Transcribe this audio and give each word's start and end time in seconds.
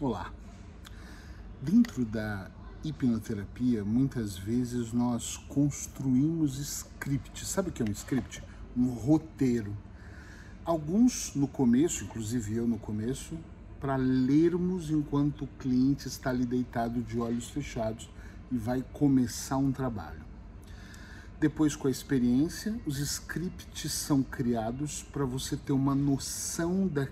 Olá. 0.00 0.32
Dentro 1.60 2.04
da 2.04 2.48
hipnoterapia, 2.84 3.84
muitas 3.84 4.38
vezes 4.38 4.92
nós 4.92 5.36
construímos 5.48 6.56
scripts. 6.60 7.48
Sabe 7.48 7.70
o 7.70 7.72
que 7.72 7.82
é 7.82 7.84
um 7.84 7.90
script? 7.90 8.40
Um 8.76 8.90
roteiro. 8.90 9.76
Alguns 10.64 11.34
no 11.34 11.48
começo, 11.48 12.04
inclusive 12.04 12.54
eu 12.54 12.68
no 12.68 12.78
começo, 12.78 13.36
para 13.80 13.96
lermos 13.96 14.88
enquanto 14.88 15.42
o 15.42 15.48
cliente 15.58 16.06
está 16.06 16.30
ali 16.30 16.46
deitado 16.46 17.02
de 17.02 17.18
olhos 17.18 17.48
fechados 17.48 18.08
e 18.52 18.56
vai 18.56 18.84
começar 18.92 19.56
um 19.56 19.72
trabalho. 19.72 20.22
Depois, 21.40 21.74
com 21.74 21.88
a 21.88 21.90
experiência, 21.90 22.80
os 22.86 23.00
scripts 23.00 23.90
são 23.90 24.22
criados 24.22 25.02
para 25.02 25.24
você 25.24 25.56
ter 25.56 25.72
uma 25.72 25.96
noção 25.96 26.86
da 26.86 27.08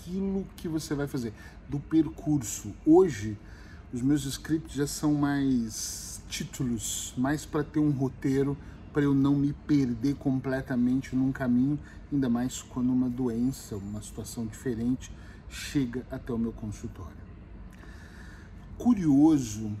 daquilo 0.00 0.46
que 0.56 0.66
você 0.66 0.94
vai 0.94 1.06
fazer, 1.06 1.32
do 1.68 1.78
percurso. 1.78 2.72
Hoje, 2.86 3.36
os 3.92 4.00
meus 4.00 4.24
scripts 4.24 4.74
já 4.74 4.86
são 4.86 5.14
mais 5.14 6.22
títulos, 6.28 7.12
mais 7.16 7.44
para 7.44 7.62
ter 7.62 7.80
um 7.80 7.90
roteiro, 7.90 8.56
para 8.92 9.02
eu 9.02 9.14
não 9.14 9.34
me 9.36 9.52
perder 9.52 10.14
completamente 10.16 11.14
num 11.14 11.30
caminho, 11.30 11.78
ainda 12.10 12.28
mais 12.28 12.62
quando 12.62 12.90
uma 12.92 13.08
doença, 13.08 13.76
uma 13.76 14.02
situação 14.02 14.46
diferente 14.46 15.12
chega 15.48 16.04
até 16.10 16.32
o 16.32 16.38
meu 16.38 16.52
consultório. 16.52 17.20
Curioso 18.78 19.76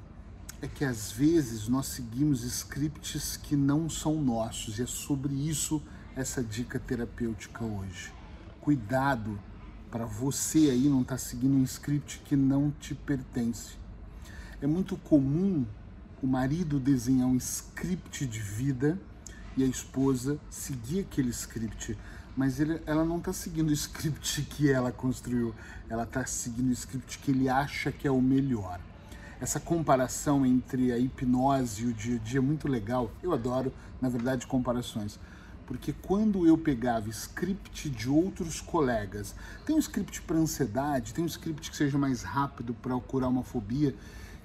é 0.60 0.68
que 0.68 0.84
às 0.84 1.10
vezes 1.10 1.68
nós 1.68 1.86
seguimos 1.86 2.44
scripts 2.44 3.36
que 3.36 3.56
não 3.56 3.88
são 3.88 4.20
nossos, 4.20 4.78
e 4.78 4.82
é 4.82 4.86
sobre 4.86 5.32
isso 5.32 5.82
essa 6.14 6.42
dica 6.42 6.78
terapêutica 6.78 7.64
hoje. 7.64 8.12
Cuidado 8.60 9.38
para 9.90 10.04
você 10.04 10.70
aí 10.70 10.88
não 10.88 11.02
estar 11.02 11.14
tá 11.14 11.18
seguindo 11.18 11.54
um 11.54 11.64
script 11.64 12.22
que 12.24 12.36
não 12.36 12.70
te 12.70 12.94
pertence. 12.94 13.74
É 14.62 14.66
muito 14.66 14.96
comum 14.96 15.66
o 16.22 16.26
marido 16.26 16.78
desenhar 16.78 17.26
um 17.26 17.36
script 17.36 18.26
de 18.26 18.40
vida 18.40 18.98
e 19.56 19.64
a 19.64 19.66
esposa 19.66 20.38
seguir 20.48 21.00
aquele 21.00 21.30
script, 21.30 21.98
mas 22.36 22.60
ele, 22.60 22.80
ela 22.86 23.04
não 23.04 23.18
está 23.18 23.32
seguindo 23.32 23.70
o 23.70 23.72
script 23.72 24.42
que 24.42 24.70
ela 24.70 24.92
construiu, 24.92 25.54
ela 25.88 26.04
está 26.04 26.24
seguindo 26.24 26.68
o 26.68 26.72
script 26.72 27.18
que 27.18 27.30
ele 27.30 27.48
acha 27.48 27.90
que 27.90 28.06
é 28.06 28.10
o 28.10 28.20
melhor. 28.20 28.80
Essa 29.40 29.58
comparação 29.58 30.44
entre 30.44 30.92
a 30.92 30.98
hipnose 30.98 31.82
e 31.82 31.86
o 31.86 31.94
dia 31.94 32.16
a 32.16 32.18
dia 32.18 32.38
é 32.38 32.42
muito 32.42 32.68
legal. 32.68 33.10
Eu 33.22 33.32
adoro, 33.32 33.72
na 34.00 34.08
verdade, 34.10 34.46
comparações 34.46 35.18
porque 35.70 35.92
quando 36.02 36.48
eu 36.48 36.58
pegava 36.58 37.08
script 37.10 37.88
de 37.88 38.10
outros 38.10 38.60
colegas, 38.60 39.36
tem 39.64 39.76
um 39.76 39.78
script 39.78 40.20
para 40.22 40.36
ansiedade, 40.36 41.14
tem 41.14 41.22
um 41.22 41.28
script 41.28 41.70
que 41.70 41.76
seja 41.76 41.96
mais 41.96 42.24
rápido 42.24 42.74
para 42.74 42.98
curar 42.98 43.28
uma 43.28 43.44
fobia, 43.44 43.94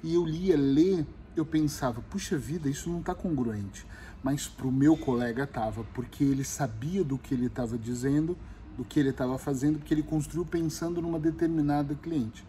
e 0.03 0.13
eu 0.13 0.23
lia, 0.23 0.55
ler, 0.55 1.03
eu 1.35 1.43
pensava, 1.43 1.99
puxa 2.11 2.37
vida, 2.37 2.69
isso 2.69 2.91
não 2.91 2.99
está 2.99 3.15
congruente. 3.15 3.87
Mas 4.21 4.47
para 4.47 4.67
o 4.67 4.71
meu 4.71 4.95
colega 4.95 5.45
estava, 5.45 5.83
porque 5.95 6.23
ele 6.23 6.43
sabia 6.43 7.03
do 7.03 7.17
que 7.17 7.33
ele 7.33 7.47
estava 7.47 7.75
dizendo, 7.75 8.37
do 8.77 8.85
que 8.85 8.99
ele 8.99 9.09
estava 9.09 9.39
fazendo, 9.39 9.79
porque 9.79 9.95
ele 9.95 10.03
construiu 10.03 10.45
pensando 10.45 11.01
numa 11.01 11.19
determinada 11.19 11.95
cliente. 11.95 12.45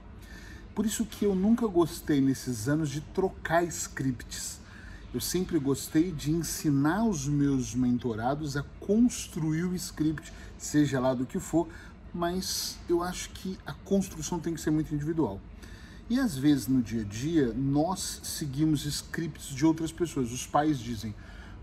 Por 0.74 0.84
isso 0.84 1.06
que 1.06 1.24
eu 1.24 1.34
nunca 1.34 1.66
gostei 1.66 2.20
nesses 2.20 2.68
anos 2.68 2.90
de 2.90 3.00
trocar 3.00 3.64
scripts 3.64 4.65
eu 5.16 5.20
sempre 5.20 5.58
gostei 5.58 6.12
de 6.12 6.30
ensinar 6.30 7.02
os 7.06 7.26
meus 7.26 7.74
mentorados 7.74 8.54
a 8.54 8.62
construir 8.78 9.64
o 9.64 9.74
script, 9.74 10.30
seja 10.58 11.00
lá 11.00 11.14
do 11.14 11.24
que 11.24 11.38
for, 11.38 11.66
mas 12.12 12.78
eu 12.86 13.02
acho 13.02 13.30
que 13.30 13.58
a 13.64 13.72
construção 13.72 14.38
tem 14.38 14.52
que 14.52 14.60
ser 14.60 14.70
muito 14.70 14.94
individual. 14.94 15.40
E 16.10 16.20
às 16.20 16.36
vezes 16.36 16.68
no 16.68 16.82
dia 16.82 17.00
a 17.00 17.04
dia 17.04 17.50
nós 17.54 18.20
seguimos 18.24 18.84
scripts 18.84 19.46
de 19.54 19.64
outras 19.64 19.90
pessoas. 19.90 20.30
Os 20.30 20.46
pais 20.46 20.78
dizem: 20.78 21.14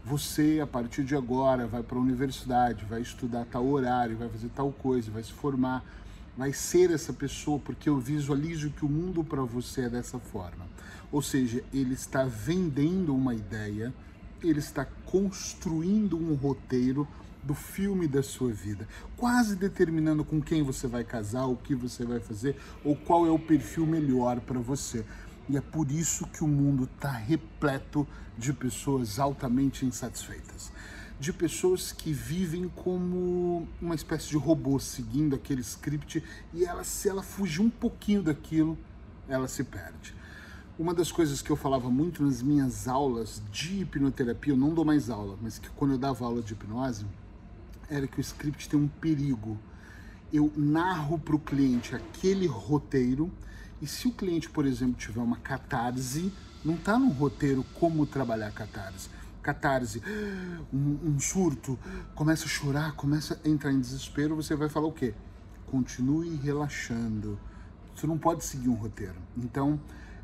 você 0.04 0.60
a 0.60 0.66
partir 0.66 1.04
de 1.04 1.16
agora 1.16 1.68
vai 1.68 1.84
para 1.84 2.00
a 2.00 2.02
universidade, 2.02 2.84
vai 2.86 3.02
estudar 3.02 3.46
tal 3.46 3.68
horário, 3.68 4.18
vai 4.18 4.30
fazer 4.30 4.50
tal 4.50 4.72
coisa, 4.72 5.12
vai 5.12 5.22
se 5.22 5.32
formar 5.32 5.86
vai 6.38 6.52
ser 6.52 6.92
essa 6.92 7.14
pessoa 7.14 7.60
porque 7.60 7.90
eu 7.90 8.00
visualizo 8.00 8.72
que 8.72 8.86
o 8.86 8.90
mundo 8.90 9.24
para 9.24 9.44
você 9.44 9.82
é 9.82 9.90
dessa 9.90 10.20
forma. 10.20 10.68
Ou 11.12 11.22
seja, 11.22 11.64
ele 11.74 11.94
está 11.94 12.26
vendendo 12.26 13.16
uma 13.16 13.36
ideia, 13.36 13.94
ele 14.42 14.60
está 14.60 14.86
construindo 15.06 16.18
um 16.18 16.34
roteiro 16.34 17.08
do 17.44 17.54
filme 17.54 18.08
da 18.08 18.24
sua 18.24 18.52
vida, 18.52 18.88
quase 19.18 19.56
determinando 19.56 20.24
com 20.24 20.42
quem 20.42 20.64
você 20.64 20.88
vai 20.88 21.04
casar, 21.04 21.46
o 21.46 21.58
que 21.58 21.76
você 21.76 22.06
vai 22.06 22.20
fazer 22.20 22.56
ou 22.84 22.96
qual 22.96 23.28
é 23.28 23.30
o 23.30 23.38
perfil 23.38 23.86
melhor 23.86 24.40
para 24.40 24.60
você. 24.60 25.06
E 25.50 25.58
é 25.58 25.62
por 25.62 25.92
isso 25.92 26.26
que 26.28 26.44
o 26.44 26.48
mundo 26.48 26.86
está 26.86 27.12
repleto 27.12 28.08
de 28.38 28.54
pessoas 28.54 29.20
altamente 29.20 29.86
insatisfeitas 29.86 30.72
de 31.20 31.32
pessoas 31.32 31.92
que 31.92 32.12
vivem 32.12 32.68
como 32.68 33.68
uma 33.82 33.96
espécie 33.96 34.30
de 34.30 34.38
robô 34.38 34.80
seguindo 34.80 35.36
aquele 35.36 35.62
script 35.62 36.24
e 36.54 36.66
ela 36.66 36.84
se 36.84 37.08
ela 37.08 37.24
fugir 37.24 37.62
um 37.62 37.70
pouquinho 37.70 38.22
daquilo, 38.22 38.78
ela 39.28 39.48
se 39.48 39.64
perde. 39.64 40.14
Uma 40.78 40.94
das 40.94 41.12
coisas 41.12 41.42
que 41.42 41.52
eu 41.52 41.56
falava 41.56 41.90
muito 41.90 42.24
nas 42.24 42.42
minhas 42.42 42.88
aulas 42.88 43.42
de 43.52 43.82
hipnoterapia, 43.82 44.54
eu 44.54 44.58
não 44.58 44.74
dou 44.74 44.84
mais 44.84 45.10
aula, 45.10 45.38
mas 45.42 45.60
que 45.60 45.70
quando 45.70 45.92
eu 45.92 45.98
dava 45.98 46.26
aula 46.26 46.42
de 46.42 46.54
hipnose, 46.54 47.06
era 47.90 48.08
que 48.08 48.20
o 48.20 48.22
script 48.22 48.68
tem 48.68 48.80
um 48.80 48.88
perigo. 48.88 49.58
Eu 50.32 50.52
narro 50.58 51.20
para 51.20 51.36
o 51.36 51.40
cliente 51.40 51.96
aquele 51.96 52.48
roteiro 52.48 53.32
e 53.80 53.86
se 53.86 54.08
o 54.08 54.12
cliente, 54.12 54.50
por 54.50 54.66
exemplo, 54.66 54.96
tiver 54.96 55.22
uma 55.22 55.38
catarse, 55.38 56.34
não 56.66 56.74
está 56.74 56.98
no 56.98 57.10
roteiro 57.10 57.64
como 57.76 58.06
trabalhar 58.06 58.52
catarse 58.52 59.10
catarse, 59.44 60.02
um, 60.74 60.98
um, 61.04 61.20
surto, 61.20 61.78
começa 62.16 62.46
a 62.46 62.48
chorar, 62.48 62.94
começa 62.94 63.40
a 63.44 63.50
entrar 63.50 63.72
em 63.72 63.80
desespero, 63.80 64.36
você 64.36 64.56
vai 64.56 64.70
falar 64.70 64.88
o 64.88 64.92
quê? 64.92 65.14
Continue 65.68 66.36
relaxando. 66.38 67.38
Você 67.94 68.08
não 68.08 68.18
pode 68.18 68.44
seguir 68.44 68.70
um 68.70 68.74
roteiro. 68.74 69.16
Então, 69.38 69.80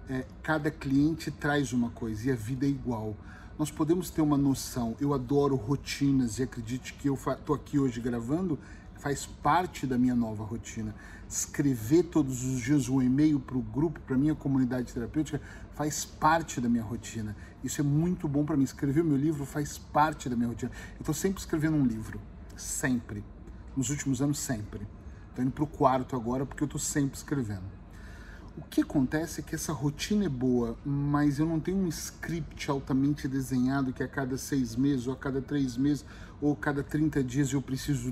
é, 0.09 0.25
cada 0.41 0.71
cliente 0.71 1.29
traz 1.29 1.71
uma 1.73 1.89
coisa 1.91 2.29
e 2.29 2.31
a 2.31 2.35
vida 2.35 2.65
é 2.65 2.69
igual. 2.69 3.15
Nós 3.59 3.69
podemos 3.69 4.09
ter 4.09 4.21
uma 4.21 4.37
noção. 4.37 4.95
Eu 4.99 5.13
adoro 5.13 5.55
rotinas 5.55 6.39
e 6.39 6.43
acredite 6.43 6.93
que 6.93 7.09
eu 7.09 7.13
estou 7.13 7.55
aqui 7.55 7.77
hoje 7.77 7.99
gravando 7.99 8.57
faz 8.99 9.25
parte 9.25 9.87
da 9.87 9.97
minha 9.97 10.15
nova 10.15 10.43
rotina. 10.43 10.93
Escrever 11.27 12.03
todos 12.03 12.43
os 12.43 12.59
dias 12.59 12.89
um 12.89 13.01
e-mail 13.01 13.39
para 13.39 13.57
o 13.57 13.61
grupo, 13.61 13.99
para 14.01 14.17
minha 14.17 14.35
comunidade 14.35 14.93
terapêutica, 14.93 15.41
faz 15.73 16.03
parte 16.03 16.59
da 16.59 16.67
minha 16.67 16.83
rotina. 16.83 17.35
Isso 17.63 17.81
é 17.81 17.83
muito 17.83 18.27
bom 18.27 18.45
para 18.45 18.57
mim. 18.57 18.63
Escrever 18.63 19.01
o 19.01 19.05
meu 19.05 19.17
livro 19.17 19.45
faz 19.45 19.77
parte 19.77 20.27
da 20.27 20.35
minha 20.35 20.49
rotina. 20.49 20.71
Eu 20.95 20.99
estou 21.01 21.15
sempre 21.15 21.39
escrevendo 21.39 21.77
um 21.77 21.85
livro, 21.85 22.19
sempre. 22.57 23.23
Nos 23.75 23.89
últimos 23.89 24.21
anos, 24.21 24.37
sempre. 24.39 24.85
Estou 25.29 25.45
indo 25.45 25.51
para 25.51 25.63
o 25.63 25.67
quarto 25.67 26.15
agora 26.15 26.45
porque 26.45 26.63
eu 26.63 26.65
estou 26.65 26.79
sempre 26.79 27.17
escrevendo. 27.17 27.79
O 28.57 28.61
que 28.61 28.81
acontece 28.81 29.39
é 29.39 29.43
que 29.43 29.55
essa 29.55 29.71
rotina 29.71 30.25
é 30.25 30.29
boa, 30.29 30.77
mas 30.83 31.39
eu 31.39 31.45
não 31.45 31.61
tenho 31.61 31.77
um 31.77 31.87
script 31.87 32.69
altamente 32.69 33.25
desenhado 33.25 33.93
que 33.93 34.03
a 34.03 34.07
cada 34.07 34.37
seis 34.37 34.75
meses, 34.75 35.07
ou 35.07 35.13
a 35.13 35.15
cada 35.15 35.41
três 35.41 35.77
meses, 35.77 36.03
ou 36.41 36.51
a 36.51 36.55
cada 36.57 36.83
30 36.83 37.23
dias 37.23 37.53
eu 37.53 37.61
preciso 37.61 38.11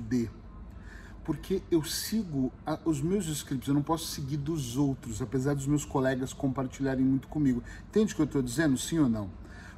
porque 1.28 1.60
eu 1.70 1.84
sigo 1.84 2.50
a, 2.64 2.78
os 2.86 3.02
meus 3.02 3.26
scripts, 3.26 3.68
eu 3.68 3.74
não 3.74 3.82
posso 3.82 4.06
seguir 4.06 4.38
dos 4.38 4.78
outros, 4.78 5.20
apesar 5.20 5.52
dos 5.52 5.66
meus 5.66 5.84
colegas 5.84 6.32
compartilharem 6.32 7.04
muito 7.04 7.28
comigo. 7.28 7.62
Entende 7.86 8.14
o 8.14 8.16
que 8.16 8.22
eu 8.22 8.24
estou 8.24 8.40
dizendo, 8.40 8.78
sim 8.78 8.98
ou 8.98 9.10
não? 9.10 9.28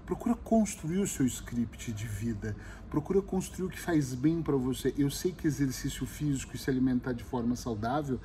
Procura 0.07 0.37
construir 0.37 0.99
o 0.99 1.09
seu 1.09 1.27
script 1.27 1.91
de 1.91 2.07
vida, 2.07 2.55
procura 2.89 3.21
construir 3.21 3.67
o 3.67 3.69
que 3.69 3.81
faz 3.81 4.15
bem 4.15 4.41
para 4.41 4.55
você. 4.55 4.95
Eu 4.97 5.11
sei 5.11 5.33
que 5.33 5.45
exercício 5.45 6.07
físico 6.07 6.55
e 6.55 6.59
se 6.59 6.71
alimentar 6.71 7.15
de 7.15 7.25
forma 7.25 7.57
saudável 7.57 8.21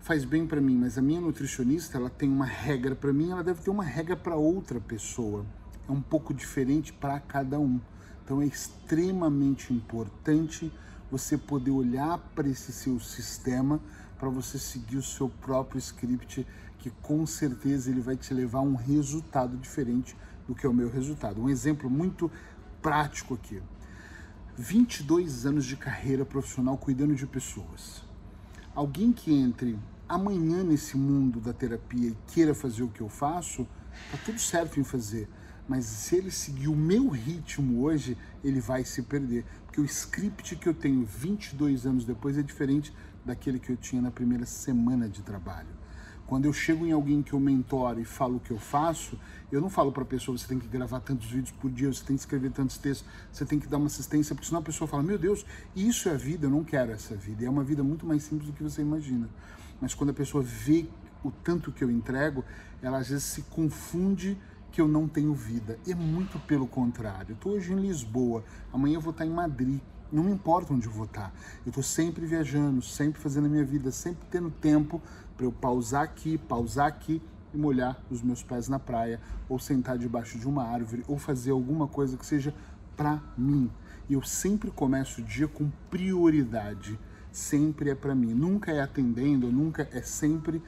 faz 0.00 0.22
bem 0.22 0.46
para 0.46 0.60
mim, 0.60 0.76
mas 0.76 0.98
a 0.98 1.00
minha 1.00 1.22
nutricionista, 1.22 1.96
ela 1.96 2.10
tem 2.10 2.28
uma 2.28 2.44
regra 2.44 2.94
para 2.94 3.14
mim, 3.14 3.30
ela 3.30 3.42
deve 3.42 3.62
ter 3.62 3.70
uma 3.70 3.84
regra 3.84 4.14
para 4.14 4.36
outra 4.36 4.78
pessoa. 4.78 5.46
É 5.88 5.90
um 5.90 6.02
pouco 6.02 6.34
diferente 6.34 6.92
para 6.92 7.18
cada 7.18 7.58
um. 7.58 7.80
Então 8.22 8.42
é 8.42 8.44
extremamente 8.44 9.72
importante 9.72 10.70
você 11.12 11.36
poder 11.36 11.70
olhar 11.70 12.16
para 12.34 12.48
esse 12.48 12.72
seu 12.72 12.98
sistema 12.98 13.78
para 14.18 14.30
você 14.30 14.58
seguir 14.58 14.96
o 14.96 15.02
seu 15.02 15.28
próprio 15.28 15.78
script, 15.78 16.46
que 16.78 16.88
com 17.02 17.26
certeza 17.26 17.90
ele 17.90 18.00
vai 18.00 18.16
te 18.16 18.32
levar 18.32 18.60
a 18.60 18.62
um 18.62 18.74
resultado 18.74 19.58
diferente 19.58 20.16
do 20.48 20.54
que 20.54 20.64
é 20.64 20.68
o 20.68 20.72
meu 20.72 20.88
resultado. 20.88 21.42
Um 21.42 21.50
exemplo 21.50 21.90
muito 21.90 22.30
prático 22.80 23.34
aqui. 23.34 23.60
22 24.56 25.44
anos 25.44 25.66
de 25.66 25.76
carreira 25.76 26.24
profissional 26.24 26.78
cuidando 26.78 27.14
de 27.14 27.26
pessoas. 27.26 28.02
Alguém 28.74 29.12
que 29.12 29.34
entre 29.34 29.78
amanhã 30.08 30.64
nesse 30.64 30.96
mundo 30.96 31.40
da 31.40 31.52
terapia 31.52 32.08
e 32.08 32.16
queira 32.28 32.54
fazer 32.54 32.84
o 32.84 32.88
que 32.88 33.02
eu 33.02 33.08
faço, 33.10 33.64
tá 34.10 34.18
tudo 34.24 34.38
certo 34.38 34.80
em 34.80 34.84
fazer 34.84 35.28
mas 35.68 35.84
se 35.84 36.16
ele 36.16 36.30
seguir 36.30 36.68
o 36.68 36.76
meu 36.76 37.08
ritmo 37.08 37.82
hoje, 37.82 38.16
ele 38.42 38.60
vai 38.60 38.84
se 38.84 39.02
perder, 39.02 39.44
porque 39.64 39.80
o 39.80 39.84
script 39.84 40.56
que 40.56 40.68
eu 40.68 40.74
tenho 40.74 41.04
22 41.04 41.86
anos 41.86 42.04
depois 42.04 42.36
é 42.36 42.42
diferente 42.42 42.92
daquele 43.24 43.58
que 43.58 43.70
eu 43.70 43.76
tinha 43.76 44.02
na 44.02 44.10
primeira 44.10 44.44
semana 44.44 45.08
de 45.08 45.22
trabalho. 45.22 45.82
Quando 46.26 46.46
eu 46.46 46.52
chego 46.52 46.86
em 46.86 46.92
alguém 46.92 47.22
que 47.22 47.34
eu 47.34 47.40
mentoro 47.40 48.00
e 48.00 48.04
falo 48.04 48.36
o 48.36 48.40
que 48.40 48.50
eu 48.50 48.58
faço, 48.58 49.18
eu 49.50 49.60
não 49.60 49.68
falo 49.68 49.92
para 49.92 50.02
a 50.02 50.06
pessoa, 50.06 50.36
você 50.36 50.46
tem 50.46 50.58
que 50.58 50.66
gravar 50.66 51.00
tantos 51.00 51.30
vídeos 51.30 51.50
por 51.50 51.70
dia, 51.70 51.92
você 51.92 52.02
tem 52.04 52.16
que 52.16 52.22
escrever 52.22 52.50
tantos 52.50 52.78
textos, 52.78 53.06
você 53.30 53.44
tem 53.44 53.58
que 53.58 53.66
dar 53.66 53.76
uma 53.76 53.86
assistência, 53.86 54.34
porque 54.34 54.46
senão 54.46 54.60
a 54.60 54.64
pessoa 54.64 54.88
fala, 54.88 55.02
meu 55.02 55.18
Deus, 55.18 55.44
isso 55.76 56.08
é 56.08 56.12
a 56.12 56.16
vida, 56.16 56.46
eu 56.46 56.50
não 56.50 56.64
quero 56.64 56.90
essa 56.90 57.14
vida. 57.14 57.42
E 57.42 57.46
é 57.46 57.50
uma 57.50 57.62
vida 57.62 57.84
muito 57.84 58.06
mais 58.06 58.22
simples 58.22 58.46
do 58.46 58.56
que 58.56 58.62
você 58.62 58.80
imagina. 58.80 59.28
Mas 59.78 59.94
quando 59.94 60.10
a 60.10 60.14
pessoa 60.14 60.42
vê 60.42 60.86
o 61.22 61.30
tanto 61.30 61.70
que 61.70 61.84
eu 61.84 61.90
entrego, 61.90 62.42
ela 62.80 62.98
às 62.98 63.08
vezes 63.10 63.24
se 63.24 63.42
confunde 63.42 64.38
que 64.72 64.80
eu 64.80 64.88
não 64.88 65.06
tenho 65.06 65.34
vida. 65.34 65.78
É 65.86 65.94
muito 65.94 66.38
pelo 66.40 66.66
contrário. 66.66 67.34
Estou 67.34 67.52
hoje 67.52 67.72
em 67.72 67.76
Lisboa, 67.76 68.42
amanhã 68.72 68.94
eu 68.94 69.00
vou 69.00 69.12
estar 69.12 69.26
em 69.26 69.30
Madrid. 69.30 69.80
Não 70.10 70.24
me 70.24 70.32
importa 70.32 70.72
onde 70.72 70.86
eu 70.86 70.92
vou 70.92 71.04
estar. 71.04 71.32
Eu 71.64 71.68
estou 71.68 71.82
sempre 71.82 72.26
viajando, 72.26 72.82
sempre 72.82 73.20
fazendo 73.20 73.46
a 73.46 73.48
minha 73.48 73.64
vida, 73.64 73.90
sempre 73.90 74.26
tendo 74.30 74.50
tempo 74.50 75.00
para 75.36 75.46
eu 75.46 75.52
pausar 75.52 76.02
aqui, 76.02 76.36
pausar 76.36 76.86
aqui 76.86 77.22
e 77.52 77.56
molhar 77.56 78.02
os 78.10 78.22
meus 78.22 78.42
pés 78.42 78.68
na 78.68 78.78
praia, 78.78 79.20
ou 79.48 79.58
sentar 79.58 79.98
debaixo 79.98 80.38
de 80.38 80.48
uma 80.48 80.64
árvore, 80.64 81.04
ou 81.06 81.18
fazer 81.18 81.50
alguma 81.50 81.86
coisa 81.86 82.16
que 82.16 82.24
seja 82.24 82.54
para 82.96 83.22
mim. 83.36 83.70
E 84.08 84.14
eu 84.14 84.22
sempre 84.22 84.70
começo 84.70 85.20
o 85.20 85.24
dia 85.24 85.48
com 85.48 85.70
prioridade. 85.90 86.98
Sempre 87.30 87.90
é 87.90 87.94
para 87.94 88.14
mim. 88.14 88.34
Nunca 88.34 88.70
é 88.70 88.80
atendendo, 88.80 89.50
nunca 89.50 89.88
é 89.92 90.02
sempre 90.02 90.62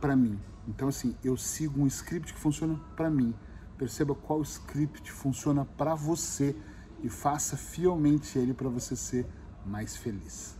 para 0.00 0.16
mim. 0.16 0.38
Então 0.68 0.88
assim, 0.88 1.14
eu 1.24 1.36
sigo 1.36 1.80
um 1.80 1.86
script 1.86 2.34
que 2.34 2.38
funciona 2.38 2.78
para 2.96 3.08
mim. 3.08 3.34
Perceba 3.80 4.14
qual 4.14 4.42
script 4.42 5.10
funciona 5.10 5.64
para 5.64 5.94
você 5.94 6.54
e 7.02 7.08
faça 7.08 7.56
fielmente 7.56 8.38
ele 8.38 8.52
para 8.52 8.68
você 8.68 8.94
ser 8.94 9.26
mais 9.64 9.96
feliz. 9.96 10.54